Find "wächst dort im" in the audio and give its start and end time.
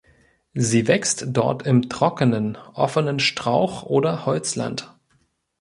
0.87-1.87